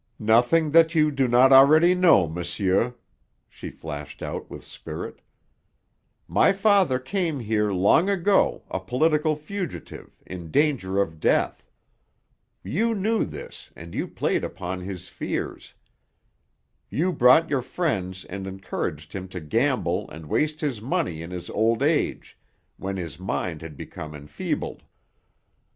"Nothing 0.17 0.71
that 0.71 0.95
you 0.95 1.11
do 1.11 1.27
not 1.27 1.53
already 1.53 1.93
know, 1.93 2.27
monsieur," 2.27 2.95
she 3.47 3.69
flashed 3.69 4.23
out 4.23 4.49
with 4.49 4.65
spirit. 4.65 5.21
"My 6.27 6.53
father 6.53 6.97
came 6.97 7.39
here, 7.39 7.71
long 7.71 8.09
ago, 8.09 8.63
a 8.71 8.79
political 8.79 9.35
fugitive, 9.35 10.09
in 10.25 10.49
danger 10.49 10.99
of 10.99 11.19
death. 11.19 11.63
You 12.63 12.95
knew 12.95 13.23
this, 13.25 13.69
and 13.75 13.93
you 13.93 14.07
played 14.07 14.43
upon 14.43 14.79
his 14.79 15.07
fears. 15.07 15.75
You 16.89 17.11
brought 17.13 17.51
your 17.51 17.61
friends 17.61 18.25
and 18.25 18.47
encouraged 18.47 19.13
him 19.13 19.27
to 19.27 19.39
gamble 19.39 20.09
and 20.09 20.25
waste 20.25 20.61
his 20.61 20.81
money 20.81 21.21
in 21.21 21.29
his 21.29 21.47
old 21.51 21.83
age, 21.83 22.39
when 22.77 22.97
his 22.97 23.19
mind 23.19 23.61
had 23.61 23.77
become 23.77 24.15
enfeebled. 24.15 24.81